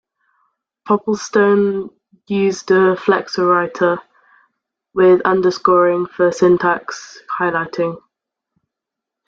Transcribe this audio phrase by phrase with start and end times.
[0.87, 1.91] Popplestone
[2.27, 3.99] used a Flexowriter
[4.95, 8.01] with underscoring for syntax highlighting.